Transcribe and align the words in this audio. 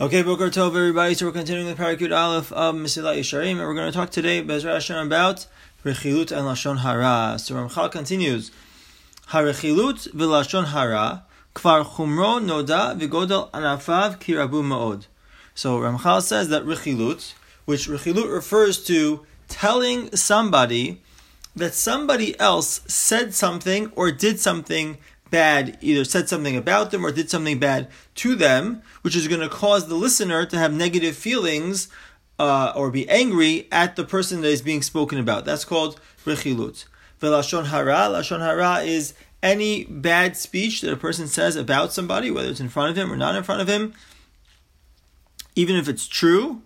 Okay, 0.00 0.22
Boker 0.22 0.48
Tov, 0.48 0.76
everybody. 0.76 1.12
So 1.14 1.26
we're 1.26 1.32
continuing 1.32 1.66
the 1.66 1.74
Parakut 1.74 2.16
Aleph 2.16 2.52
of 2.52 2.76
Mesilat 2.76 3.18
Yesharim, 3.18 3.50
and 3.50 3.58
we're 3.58 3.74
going 3.74 3.90
to 3.90 3.98
talk 3.98 4.10
today, 4.10 4.40
Bezrat 4.40 4.74
Hashem, 4.74 5.08
about 5.08 5.48
Rechilut 5.84 6.30
and 6.30 6.46
Lashon 6.46 6.78
Hara. 6.78 7.36
So 7.36 7.56
Ramchal 7.56 7.90
continues, 7.90 8.52
Harechilut 9.30 10.12
v'Lashon 10.12 10.66
Hara, 10.66 11.24
Kvar 11.52 11.84
Chumro 11.84 12.40
Noda 12.40 12.96
v'Godel 12.96 13.50
Anafav 13.50 14.20
Kirabu 14.20 14.62
Ma'od. 14.62 15.06
So 15.56 15.80
Ramchal 15.80 16.22
says 16.22 16.48
that 16.50 16.62
Rechilut, 16.62 17.34
which 17.64 17.88
Rechilut 17.88 18.32
refers 18.32 18.84
to 18.84 19.26
telling 19.48 20.14
somebody 20.14 21.02
that 21.56 21.74
somebody 21.74 22.38
else 22.38 22.82
said 22.86 23.34
something 23.34 23.90
or 23.96 24.12
did 24.12 24.38
something 24.38 24.98
bad, 25.30 25.78
either 25.80 26.04
said 26.04 26.28
something 26.28 26.56
about 26.56 26.90
them 26.90 27.04
or 27.04 27.12
did 27.12 27.30
something 27.30 27.58
bad 27.58 27.88
to 28.16 28.34
them, 28.34 28.82
which 29.02 29.16
is 29.16 29.28
going 29.28 29.40
to 29.40 29.48
cause 29.48 29.88
the 29.88 29.94
listener 29.94 30.46
to 30.46 30.58
have 30.58 30.72
negative 30.72 31.16
feelings 31.16 31.88
uh, 32.38 32.72
or 32.74 32.90
be 32.90 33.08
angry 33.08 33.68
at 33.72 33.96
the 33.96 34.04
person 34.04 34.40
that 34.40 34.48
is 34.48 34.62
being 34.62 34.82
spoken 34.82 35.18
about. 35.18 35.44
That's 35.44 35.64
called 35.64 36.00
rechilut. 36.24 36.84
Velashon 37.20 37.66
hara, 37.66 38.08
lashon 38.10 38.40
hara 38.40 38.80
is 38.80 39.14
any 39.42 39.84
bad 39.84 40.36
speech 40.36 40.80
that 40.80 40.92
a 40.92 40.96
person 40.96 41.26
says 41.26 41.56
about 41.56 41.92
somebody, 41.92 42.30
whether 42.30 42.48
it's 42.48 42.60
in 42.60 42.68
front 42.68 42.90
of 42.90 42.96
him 42.96 43.12
or 43.12 43.16
not 43.16 43.34
in 43.34 43.42
front 43.42 43.60
of 43.60 43.68
him, 43.68 43.92
even 45.54 45.76
if 45.76 45.88
it's 45.88 46.06
true, 46.06 46.62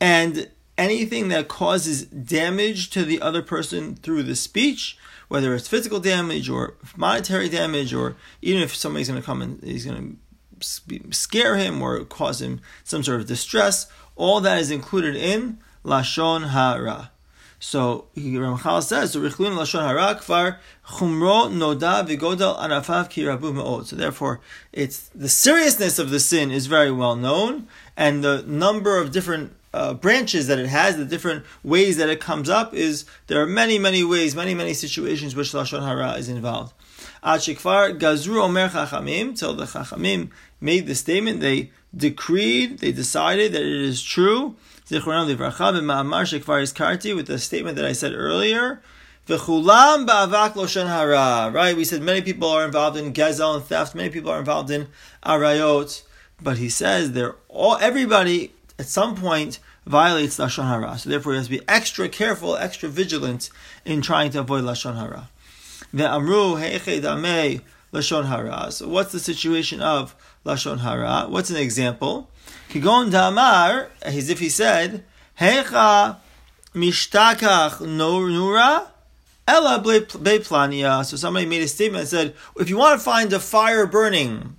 and 0.00 0.48
anything 0.80 1.28
that 1.28 1.46
causes 1.46 2.06
damage 2.06 2.88
to 2.90 3.04
the 3.04 3.20
other 3.20 3.42
person 3.42 3.94
through 3.94 4.22
the 4.22 4.34
speech, 4.34 4.96
whether 5.28 5.54
it's 5.54 5.68
physical 5.68 6.00
damage 6.00 6.48
or 6.48 6.74
monetary 6.96 7.50
damage, 7.50 7.92
or 7.92 8.16
even 8.40 8.62
if 8.62 8.74
somebody's 8.74 9.08
going 9.08 9.20
to 9.20 9.24
come 9.24 9.42
and 9.42 9.62
he's 9.62 9.84
going 9.84 10.18
to 10.58 11.00
scare 11.10 11.56
him 11.56 11.82
or 11.82 12.02
cause 12.04 12.40
him 12.40 12.60
some 12.82 13.02
sort 13.02 13.20
of 13.20 13.26
distress, 13.26 13.86
all 14.16 14.40
that 14.40 14.58
is 14.58 14.70
included 14.70 15.14
in 15.14 15.58
lashon 15.84 16.48
hara. 16.48 17.10
So 17.62 18.06
Ramchal 18.16 18.82
says, 18.82 19.12
"So 19.12 19.20
richlin 19.20 19.54
lashon 19.54 19.86
hara 19.86 20.14
kvar 20.14 20.56
noda 20.88 22.58
anafav 22.58 23.10
ki 23.10 23.24
rabu 23.24 23.54
me'od." 23.54 23.86
So 23.86 23.96
therefore, 23.96 24.40
it's 24.72 25.10
the 25.14 25.28
seriousness 25.28 25.98
of 25.98 26.08
the 26.08 26.20
sin 26.20 26.50
is 26.50 26.66
very 26.66 26.90
well 26.90 27.16
known, 27.16 27.68
and 27.98 28.24
the 28.24 28.42
number 28.46 28.96
of 28.96 29.12
different 29.12 29.52
uh, 29.72 29.94
branches 29.94 30.46
that 30.48 30.58
it 30.58 30.66
has, 30.66 30.96
the 30.96 31.04
different 31.04 31.44
ways 31.62 31.96
that 31.96 32.08
it 32.08 32.20
comes 32.20 32.48
up, 32.48 32.74
is 32.74 33.04
there 33.28 33.40
are 33.40 33.46
many, 33.46 33.78
many 33.78 34.02
ways, 34.02 34.34
many, 34.34 34.54
many 34.54 34.74
situations 34.74 35.36
which 35.36 35.52
lashon 35.52 35.84
hara 35.84 36.12
is 36.14 36.28
involved. 36.28 36.72
Ad 37.22 37.40
shekvar 37.40 37.98
gazru 37.98 38.42
omer 38.42 38.68
chachamim 38.68 39.38
till 39.38 39.54
the 39.54 39.64
chachamim 39.64 40.30
made 40.60 40.86
the 40.86 40.94
statement, 40.94 41.40
they 41.40 41.70
decreed, 41.96 42.78
they 42.78 42.92
decided 42.92 43.52
that 43.52 43.62
it 43.62 43.82
is 43.82 44.02
true. 44.02 44.56
Zichronam 44.88 45.34
livracha 45.34 45.72
b'ma'amar 45.72 46.24
shekvar 46.24 46.62
iskarti 46.62 47.14
with 47.14 47.26
the 47.26 47.38
statement 47.38 47.76
that 47.76 47.84
I 47.84 47.92
said 47.92 48.12
earlier. 48.12 48.82
Ba'avak 49.28 50.88
hara. 50.88 51.52
Right, 51.52 51.76
we 51.76 51.84
said 51.84 52.02
many 52.02 52.20
people 52.20 52.48
are 52.48 52.64
involved 52.64 52.96
in 52.96 53.12
gezel 53.12 53.54
and 53.54 53.64
theft. 53.64 53.94
Many 53.94 54.10
people 54.10 54.30
are 54.30 54.40
involved 54.40 54.70
in 54.70 54.88
arayot. 55.24 56.02
But 56.42 56.58
he 56.58 56.68
says 56.68 57.12
they're 57.12 57.36
all 57.48 57.76
everybody 57.76 58.52
at 58.80 58.86
some 58.86 59.14
point 59.14 59.58
violates 59.86 60.38
lashon 60.38 60.66
hara. 60.66 60.96
So 60.96 61.10
therefore, 61.10 61.32
he 61.32 61.36
has 61.36 61.48
to 61.48 61.58
be 61.58 61.68
extra 61.68 62.08
careful, 62.08 62.56
extra 62.56 62.88
vigilant 62.88 63.50
in 63.84 64.00
trying 64.00 64.30
to 64.30 64.40
avoid 64.40 64.64
lashon 64.64 64.96
hara. 64.96 65.28
Ve'amru 65.94 66.58
heiche 66.58 67.02
damei 67.02 67.60
lashon 67.92 68.26
hara. 68.26 68.72
So 68.72 68.88
what's 68.88 69.12
the 69.12 69.20
situation 69.20 69.82
of 69.82 70.14
lashon 70.46 70.78
hara? 70.78 71.26
What's 71.28 71.50
an 71.50 71.56
example? 71.56 72.30
Kigon 72.70 73.10
damar, 73.10 73.90
as 74.00 74.30
if 74.30 74.38
he 74.38 74.48
said, 74.48 75.04
heicha 75.38 76.16
mishtakach 76.74 77.80
nura. 77.80 78.86
Ella 79.46 79.82
beplania. 79.84 81.04
So 81.04 81.18
somebody 81.18 81.44
made 81.44 81.62
a 81.62 81.68
statement 81.68 82.02
and 82.02 82.08
said, 82.08 82.34
if 82.56 82.70
you 82.70 82.78
want 82.78 82.98
to 82.98 83.04
find 83.04 83.30
a 83.34 83.40
fire 83.40 83.84
burning, 83.84 84.56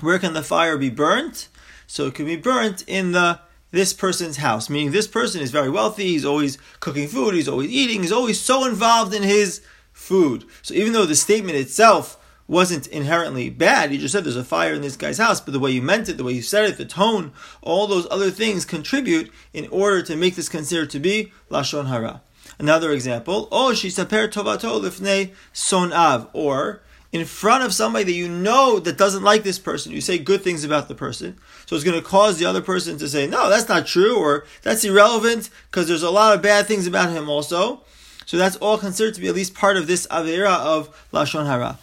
where 0.00 0.18
can 0.18 0.32
the 0.32 0.42
fire 0.42 0.76
be 0.76 0.90
burnt? 0.90 1.48
So 1.86 2.06
it 2.06 2.14
can 2.14 2.26
be 2.26 2.36
burnt 2.36 2.84
in 2.86 3.12
the 3.12 3.40
this 3.72 3.92
person's 3.92 4.38
house, 4.38 4.70
meaning 4.70 4.92
this 4.92 5.08
person 5.08 5.40
is 5.40 5.50
very 5.50 5.68
wealthy, 5.68 6.04
he's 6.04 6.24
always 6.24 6.56
cooking 6.80 7.08
food, 7.08 7.34
he's 7.34 7.48
always 7.48 7.70
eating, 7.70 8.02
he's 8.02 8.12
always 8.12 8.40
so 8.40 8.64
involved 8.66 9.12
in 9.12 9.22
his 9.22 9.60
food. 9.92 10.44
So 10.62 10.72
even 10.72 10.92
though 10.92 11.04
the 11.04 11.16
statement 11.16 11.58
itself 11.58 12.16
wasn't 12.48 12.86
inherently 12.86 13.50
bad, 13.50 13.92
you 13.92 13.98
just 13.98 14.12
said 14.12 14.24
there's 14.24 14.36
a 14.36 14.44
fire 14.44 14.72
in 14.72 14.82
this 14.82 14.96
guy's 14.96 15.18
house, 15.18 15.40
but 15.40 15.52
the 15.52 15.58
way 15.58 15.72
you 15.72 15.82
meant 15.82 16.08
it, 16.08 16.16
the 16.16 16.24
way 16.24 16.32
you 16.32 16.42
said 16.42 16.68
it, 16.68 16.76
the 16.76 16.84
tone, 16.84 17.32
all 17.60 17.86
those 17.86 18.06
other 18.10 18.30
things 18.30 18.64
contribute 18.64 19.32
in 19.52 19.66
order 19.68 20.00
to 20.02 20.16
make 20.16 20.36
this 20.36 20.48
considered 20.48 20.90
to 20.90 21.00
be 21.00 21.32
Lashon 21.50 21.88
Hara. 21.88 22.22
Another 22.58 22.92
example, 22.92 23.48
oh, 23.50 23.72
shisaper 23.72 24.28
tovato 24.28 24.80
lifnei 24.80 25.32
sonav, 25.52 26.28
or 26.32 26.82
in 27.20 27.26
front 27.26 27.64
of 27.64 27.72
somebody 27.72 28.04
that 28.04 28.12
you 28.12 28.28
know 28.28 28.78
that 28.78 28.98
doesn't 28.98 29.22
like 29.22 29.42
this 29.42 29.58
person, 29.58 29.92
you 29.92 30.00
say 30.00 30.18
good 30.18 30.42
things 30.42 30.64
about 30.64 30.88
the 30.88 30.94
person. 30.94 31.38
So 31.66 31.74
it's 31.74 31.84
going 31.84 32.00
to 32.00 32.06
cause 32.06 32.38
the 32.38 32.46
other 32.46 32.62
person 32.62 32.98
to 32.98 33.08
say, 33.08 33.26
no, 33.26 33.48
that's 33.48 33.68
not 33.68 33.86
true, 33.86 34.18
or 34.18 34.44
that's 34.62 34.84
irrelevant, 34.84 35.50
because 35.70 35.88
there's 35.88 36.02
a 36.02 36.10
lot 36.10 36.34
of 36.34 36.42
bad 36.42 36.66
things 36.66 36.86
about 36.86 37.10
him 37.10 37.28
also. 37.28 37.82
So 38.26 38.36
that's 38.36 38.56
all 38.56 38.76
considered 38.76 39.14
to 39.14 39.20
be 39.20 39.28
at 39.28 39.34
least 39.34 39.54
part 39.54 39.76
of 39.76 39.86
this 39.86 40.06
avera 40.08 40.58
of 40.58 40.90
lashon 41.12 41.46
hara. 41.46 41.78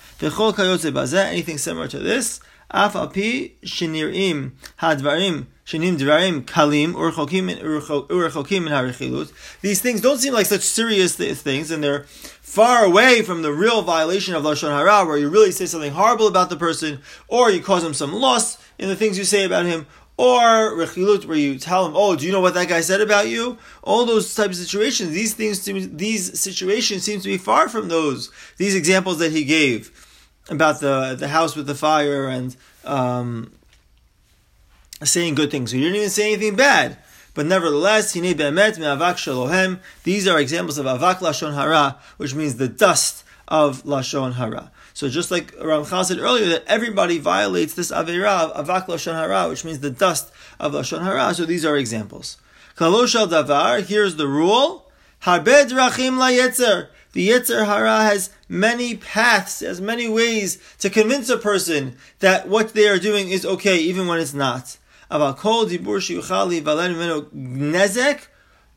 Anything 1.29 1.57
similar 1.57 1.87
to 1.87 1.99
this. 1.99 2.39
Shenim 5.65 5.97
dvarim 5.97 6.43
kalim 6.43 6.93
urchokim 6.93 7.57
urchokim 7.61 8.67
harichilut. 8.67 9.31
These 9.61 9.81
things 9.81 10.01
don't 10.01 10.17
seem 10.17 10.33
like 10.33 10.45
such 10.47 10.61
serious 10.61 11.15
things, 11.15 11.71
and 11.71 11.83
they're 11.83 12.03
far 12.41 12.83
away 12.83 13.21
from 13.21 13.43
the 13.43 13.53
real 13.53 13.81
violation 13.83 14.35
of 14.35 14.43
lashon 14.43 14.75
hara, 14.75 15.05
where 15.05 15.17
you 15.17 15.29
really 15.29 15.51
say 15.51 15.65
something 15.65 15.93
horrible 15.93 16.27
about 16.27 16.49
the 16.49 16.57
person, 16.57 16.99
or 17.27 17.49
you 17.49 17.61
cause 17.61 17.83
him 17.83 17.93
some 17.93 18.11
loss 18.11 18.57
in 18.77 18.89
the 18.89 18.95
things 18.95 19.17
you 19.17 19.23
say 19.23 19.45
about 19.45 19.65
him, 19.65 19.85
or 20.17 20.75
rechilut, 20.75 21.25
where 21.25 21.37
you 21.37 21.57
tell 21.57 21.85
him, 21.85 21.93
"Oh, 21.95 22.15
do 22.15 22.25
you 22.25 22.31
know 22.31 22.41
what 22.41 22.55
that 22.55 22.67
guy 22.67 22.81
said 22.81 23.01
about 23.01 23.29
you?" 23.29 23.57
All 23.83 24.05
those 24.05 24.33
types 24.35 24.59
of 24.59 24.65
situations. 24.65 25.11
These 25.11 25.33
things, 25.33 25.61
these 25.93 26.39
situations, 26.39 27.03
seem 27.03 27.21
to 27.21 27.27
be 27.27 27.37
far 27.37 27.69
from 27.69 27.87
those. 27.87 28.31
These 28.57 28.75
examples 28.75 29.19
that 29.19 29.31
he 29.31 29.43
gave 29.43 29.91
about 30.49 30.79
the 30.79 31.15
the 31.17 31.27
house 31.27 31.55
with 31.55 31.67
the 31.67 31.75
fire 31.75 32.27
and 32.27 32.55
um, 32.85 33.51
saying 35.03 35.35
good 35.35 35.51
things. 35.51 35.71
So 35.71 35.77
you 35.77 35.83
didn't 35.83 35.97
even 35.97 36.09
say 36.09 36.33
anything 36.33 36.55
bad. 36.55 36.97
But 37.33 37.47
nevertheless. 37.47 38.13
These 38.13 38.27
are 38.27 40.39
examples 40.39 40.77
of 40.77 40.85
avak 40.85 41.17
lashon 41.17 41.55
hara, 41.55 41.97
which 42.17 42.35
means 42.35 42.55
the 42.55 42.67
dust 42.67 43.23
of 43.47 43.83
lashon 43.83 44.33
hara. 44.33 44.71
So 44.93 45.09
just 45.09 45.31
like 45.31 45.51
Ramchal 45.55 46.05
said 46.05 46.19
earlier, 46.19 46.49
that 46.49 46.63
everybody 46.67 47.17
violates 47.17 47.73
this 47.73 47.91
avera 47.91 48.55
avak 48.55 48.85
lashon 48.85 49.15
hara, 49.15 49.49
which 49.49 49.65
means 49.65 49.79
the 49.79 49.89
dust 49.89 50.31
of 50.59 50.73
lashon 50.73 51.03
hara. 51.03 51.33
So 51.33 51.45
these 51.45 51.65
are 51.65 51.75
examples. 51.75 52.37
Kaloshal 52.77 53.27
davar. 53.27 53.83
Here's 53.83 54.17
the 54.17 54.27
rule: 54.27 54.91
harbed 55.21 55.71
rachim 55.71 56.17
la 56.17 56.27
The 57.13 57.29
yetzer 57.29 57.65
hara 57.65 58.03
has 58.03 58.31
many 58.49 58.95
paths, 58.95 59.61
has 59.61 59.79
many 59.79 60.09
ways 60.09 60.57
to 60.79 60.89
convince 60.89 61.29
a 61.29 61.37
person 61.37 61.95
that 62.19 62.47
what 62.47 62.73
they 62.73 62.87
are 62.87 62.97
doing 62.97 63.29
is 63.29 63.45
okay, 63.45 63.77
even 63.77 64.07
when 64.07 64.19
it's 64.19 64.33
not. 64.33 64.77
nezek, 67.31 68.27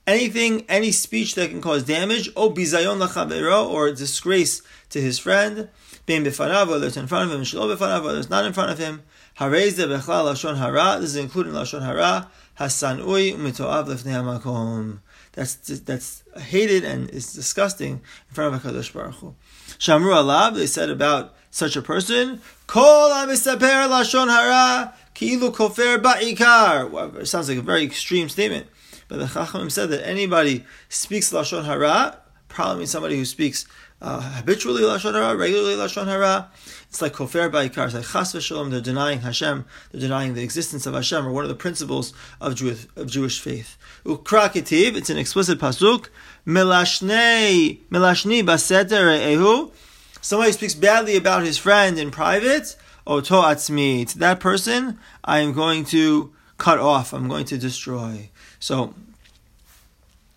anything, 0.06 0.66
any 0.68 0.92
speech 0.92 1.34
that 1.34 1.48
can 1.48 1.62
cause 1.62 1.82
damage, 1.82 2.28
o 2.36 2.50
bizayon 2.50 3.70
or 3.70 3.90
disgrace 3.92 4.60
to 4.90 5.00
his 5.00 5.18
friend, 5.18 5.70
being 6.04 6.22
befanav, 6.22 6.68
whether 6.68 6.86
it's 6.86 6.98
in 6.98 7.06
front 7.06 7.30
of 7.30 7.36
him, 7.36 7.42
shlo 7.42 7.74
befanav, 7.74 8.04
whether 8.04 8.18
it's 8.18 8.28
not 8.28 8.44
in 8.44 8.52
front 8.52 8.70
of 8.70 8.78
him, 8.78 9.02
lashon 9.38 10.58
hara, 10.58 11.00
this 11.00 11.10
is 11.10 11.16
including 11.16 11.54
lashon 11.54 11.82
hara, 11.82 12.30
hasanui 12.60 13.34
umitoav 13.34 13.86
lefnei 13.86 14.12
hamakom. 14.12 14.98
That's 15.36 15.54
that's 15.80 16.24
hated 16.36 16.82
and 16.82 17.10
is 17.10 17.34
disgusting 17.34 18.00
in 18.28 18.34
front 18.34 18.54
of 18.54 18.62
Hakadosh 18.62 18.92
Baruch 18.92 19.16
Hu. 19.16 19.34
Shamru 19.78 20.14
alav, 20.14 20.54
they 20.56 20.66
said 20.66 20.88
about 20.88 21.34
such 21.50 21.76
a 21.76 21.82
person, 21.82 22.40
Kol 22.66 23.10
amisaper 23.10 23.86
lashon 23.86 24.28
hara 24.28 24.94
kilu 25.14 25.54
kofer 25.54 25.98
ba'ikar. 25.98 27.20
It 27.20 27.26
sounds 27.26 27.50
like 27.50 27.58
a 27.58 27.62
very 27.62 27.84
extreme 27.84 28.30
statement, 28.30 28.66
but 29.08 29.18
the 29.18 29.26
Chachamim 29.26 29.70
said 29.70 29.90
that 29.90 30.08
anybody 30.08 30.64
speaks 30.88 31.30
lashon 31.30 31.66
hara 31.66 32.18
probably 32.56 32.78
means 32.78 32.90
somebody 32.90 33.18
who 33.18 33.26
speaks 33.26 33.66
uh, 34.00 34.20
habitually 34.38 34.82
lashon 34.82 35.12
hara, 35.12 35.36
regularly 35.36 35.74
lashon 35.74 36.06
hara. 36.06 36.48
It's 36.88 37.02
like 37.02 37.12
kofer 37.12 37.50
ba'ikar. 37.50 37.84
It's 37.84 37.94
like 37.94 38.06
chas 38.06 38.32
v'shalom. 38.32 38.70
They're 38.70 38.80
denying 38.80 39.20
Hashem. 39.20 39.66
They're 39.92 40.00
denying 40.00 40.32
the 40.32 40.42
existence 40.42 40.86
of 40.86 40.94
Hashem, 40.94 41.26
or 41.26 41.32
one 41.32 41.44
of 41.44 41.50
the 41.50 41.54
principles 41.54 42.14
of 42.40 42.54
Jewish, 42.54 42.86
of 42.96 43.08
Jewish 43.08 43.38
faith. 43.40 43.76
Ukra 44.06 44.48
ketiv. 44.48 44.96
It's 44.96 45.10
an 45.10 45.18
explicit 45.18 45.58
pasuk. 45.58 46.08
Melashne 46.46 47.78
melashni 47.90 48.42
baseder 48.42 49.06
ehu. 49.34 49.70
Somebody 50.22 50.52
speaks 50.52 50.74
badly 50.74 51.14
about 51.14 51.42
his 51.42 51.58
friend 51.58 51.98
in 51.98 52.10
private. 52.10 52.74
oto 53.06 53.42
atzmi. 53.42 54.08
To 54.08 54.18
that 54.18 54.40
person, 54.40 54.98
I 55.22 55.40
am 55.40 55.52
going 55.52 55.84
to 55.86 56.32
cut 56.56 56.78
off. 56.78 57.12
I'm 57.12 57.28
going 57.28 57.44
to 57.46 57.58
destroy. 57.58 58.30
So 58.58 58.94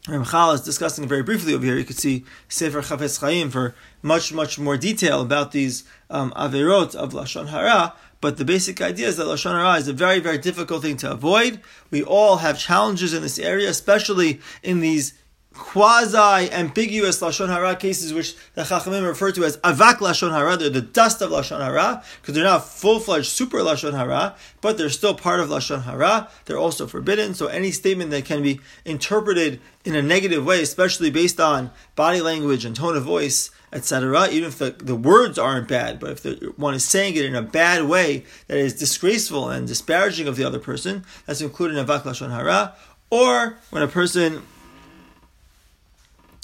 Ramchal 0.10 0.56
is 0.56 0.62
discussing 0.62 1.08
very 1.08 1.24
briefly 1.24 1.54
over 1.54 1.66
here. 1.66 1.78
You 1.78 1.86
could 1.86 2.00
see 2.00 2.26
Sefer 2.48 2.82
Chafetz 2.82 3.20
Chaim 3.20 3.50
for 3.50 3.76
much, 4.02 4.34
much 4.34 4.60
more 4.60 4.78
detail 4.78 5.22
about 5.22 5.52
these 5.52 5.84
um, 6.10 6.32
averot 6.36 6.96
of 6.96 7.14
lashon 7.14 7.50
hara. 7.50 7.94
But 8.22 8.38
the 8.38 8.46
basic 8.46 8.82
idea 8.82 9.08
is 9.08 9.18
that 9.18 9.26
lashon 9.26 9.52
hara 9.52 9.76
is 9.76 9.88
a 9.88 9.94
very, 9.94 10.20
very 10.20 10.38
difficult 10.38 10.82
thing 10.82 10.98
to 10.98 11.12
avoid. 11.12 11.62
We 11.92 12.04
all 12.04 12.38
have 12.38 12.60
challenges 12.60 13.14
in 13.14 13.22
this 13.22 13.40
area, 13.40 13.70
especially 13.70 14.42
in 14.64 14.80
these 14.80 15.14
quasi-ambiguous 15.60 17.22
lashon 17.22 17.50
hara 17.50 17.76
cases, 17.76 18.14
which 18.14 18.36
the 18.56 18.64
Chachamim 18.64 19.06
refer 19.06 19.32
to 19.32 19.44
as 19.44 19.58
avak 19.58 19.98
lashon 19.98 20.32
hara. 20.32 20.58
They're 20.58 20.70
the 20.70 20.82
dust 20.82 21.22
of 21.22 21.30
lashon 21.30 21.60
hara 21.60 22.04
because 22.22 22.34
they're 22.34 22.44
not 22.44 22.66
full-fledged 22.66 23.28
super 23.28 23.60
lashon 23.60 23.94
hara, 23.94 24.36
but 24.62 24.78
they're 24.78 24.90
still 24.90 25.14
part 25.14 25.40
of 25.42 25.50
lashon 25.50 25.84
hara. 25.84 26.30
They're 26.46 26.58
also 26.58 26.88
forbidden. 26.88 27.34
So 27.34 27.48
any 27.48 27.72
statement 27.72 28.10
that 28.12 28.26
can 28.26 28.42
be 28.42 28.62
interpreted 28.86 29.60
in 29.86 29.96
a 29.96 30.02
negative 30.02 30.46
way, 30.46 30.62
especially 30.62 31.12
based 31.12 31.40
on 31.40 31.72
body 31.96 32.22
language 32.22 32.66
and 32.66 32.76
tone 32.76 32.96
of 32.96 33.04
voice, 33.04 33.52
etc., 33.72 34.30
even 34.30 34.48
if 34.48 34.58
the, 34.58 34.72
the 34.72 34.96
words 34.96 35.38
aren't 35.38 35.68
bad, 35.68 36.00
but 36.00 36.12
if 36.12 36.24
the, 36.24 36.54
one 36.56 36.74
is 36.74 36.86
saying 36.86 37.16
it 37.16 37.26
in 37.26 37.36
a 37.36 37.42
bad 37.42 37.84
way 37.84 38.26
that 38.48 38.58
is 38.58 38.74
disgraceful 38.74 39.50
and 39.50 39.68
disparaging 39.68 40.28
of 40.28 40.36
the 40.36 40.44
other 40.44 40.60
person, 40.60 41.04
that's 41.26 41.42
included 41.42 41.78
in 41.78 41.86
avak 41.86 42.04
lashon 42.04 42.32
hara. 42.32 42.74
Or 43.12 43.58
when 43.70 43.84
a 43.84 43.88
person 43.88 44.44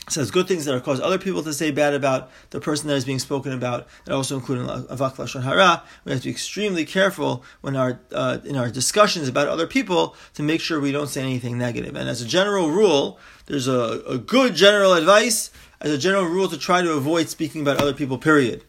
says 0.10 0.32
good 0.32 0.48
things 0.48 0.66
that 0.66 0.76
are 0.76 0.80
cause 0.80 1.00
other 1.00 1.18
people 1.18 1.42
to 1.44 1.54
say 1.54 1.72
bad 1.72 1.94
about 1.94 2.30
the 2.52 2.60
person 2.60 2.88
that 2.88 2.96
is 2.96 3.06
being 3.06 3.20
spoken 3.20 3.52
about, 3.52 3.88
and 4.06 4.14
also 4.14 4.36
including 4.36 4.68
avak 4.68 5.16
lashon 5.16 5.44
hara. 5.44 5.84
We 6.04 6.12
have 6.12 6.22
to 6.22 6.26
be 6.26 6.32
extremely 6.32 6.86
careful 6.86 7.44
when 7.62 7.76
our 7.76 8.00
uh, 8.12 8.38
in 8.44 8.56
our 8.56 8.70
discussions 8.70 9.28
about 9.28 9.48
other 9.48 9.68
people 9.68 10.16
to 10.36 10.44
make 10.44 10.62
sure 10.62 10.80
we 10.80 10.92
don't 10.92 11.08
say 11.08 11.22
anything 11.22 11.58
negative. 11.58 11.96
And 11.96 12.08
as 12.08 12.22
a 12.22 12.26
general 12.26 12.70
rule, 12.70 13.20
there's 13.48 13.68
a, 13.68 14.02
a 14.08 14.18
good 14.18 14.56
general 14.56 14.94
advice 14.94 15.52
as 15.82 15.92
a 15.92 15.98
general 15.98 16.26
rule 16.26 16.48
to 16.50 16.58
try 16.58 16.82
to 16.82 16.92
avoid 16.94 17.30
speaking 17.30 17.62
about 17.62 17.78
other 17.82 17.94
people. 17.94 18.18
Period. 18.18 18.64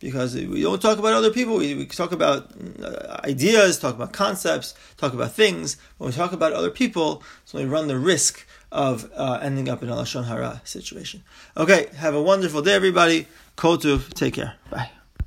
Because 0.00 0.36
we 0.36 0.62
don't 0.62 0.80
talk 0.80 0.98
about 0.98 1.14
other 1.14 1.32
people, 1.32 1.56
we, 1.56 1.74
we 1.74 1.84
talk 1.86 2.12
about 2.12 2.52
uh, 2.80 3.20
ideas, 3.24 3.80
talk 3.80 3.96
about 3.96 4.12
concepts, 4.12 4.76
talk 4.96 5.12
about 5.12 5.32
things. 5.32 5.76
When 5.96 6.08
we 6.10 6.14
talk 6.14 6.30
about 6.30 6.52
other 6.52 6.70
people, 6.70 7.24
so 7.44 7.58
we 7.58 7.64
run 7.64 7.88
the 7.88 7.98
risk 7.98 8.46
of 8.70 9.10
uh, 9.16 9.38
ending 9.42 9.68
up 9.68 9.82
in 9.82 9.88
a 9.88 9.94
lashon 9.94 10.26
hara 10.26 10.60
situation. 10.64 11.22
Okay, 11.56 11.88
have 11.96 12.14
a 12.14 12.22
wonderful 12.22 12.62
day, 12.62 12.74
everybody. 12.74 13.26
Kotuv, 13.56 14.12
take 14.14 14.34
care. 14.34 14.54
Bye. 14.70 14.90